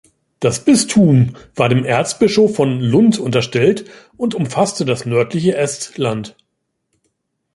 [0.39, 3.85] Das Bistum war dem Erzbischof von Lund unterstellt
[4.17, 6.35] und umfasste das nördliche Estland.